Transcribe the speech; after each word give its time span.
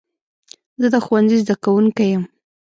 زه 0.81 0.87
د 0.93 0.95
ښوونځي 1.05 1.37
زده 1.43 1.55
کوونکی 1.63 2.05
یم. 2.11 2.23